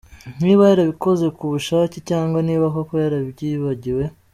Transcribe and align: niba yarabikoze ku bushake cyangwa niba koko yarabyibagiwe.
niba 0.43 0.61
yarabikoze 0.69 1.25
ku 1.37 1.43
bushake 1.51 1.97
cyangwa 2.09 2.39
niba 2.47 2.65
koko 2.75 2.93
yarabyibagiwe. 3.03 4.03